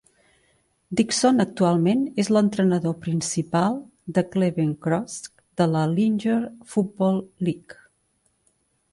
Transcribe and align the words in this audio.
Dixon 0.99 1.41
actualment 1.43 1.99
és 2.23 2.29
l'entrenador 2.37 2.95
principal 3.03 3.77
de 4.17 4.23
Cleveland 4.35 4.77
Crush 4.85 5.17
de 5.61 5.67
la 5.75 5.83
Lingerie 5.91 6.71
Football 6.73 7.21
League. 7.49 7.79